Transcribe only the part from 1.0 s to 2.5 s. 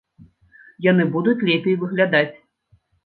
будуць лепей выглядаць.